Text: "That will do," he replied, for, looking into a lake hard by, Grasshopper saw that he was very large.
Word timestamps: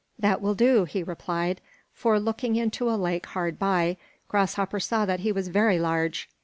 "That 0.17 0.41
will 0.41 0.55
do," 0.55 0.85
he 0.85 1.03
replied, 1.03 1.61
for, 1.93 2.19
looking 2.19 2.55
into 2.55 2.89
a 2.89 2.95
lake 2.97 3.27
hard 3.27 3.59
by, 3.59 3.97
Grasshopper 4.29 4.79
saw 4.79 5.05
that 5.05 5.19
he 5.19 5.31
was 5.31 5.49
very 5.49 5.77
large. 5.77 6.27